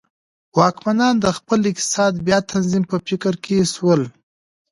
واکمنان 0.57 1.15
د 1.19 1.25
خپل 1.37 1.59
اقتصاد 1.71 2.13
بیا 2.27 2.39
تنظیم 2.51 2.83
په 2.91 2.97
فکر 3.07 3.33
کې 3.43 3.57
شول. 3.73 4.01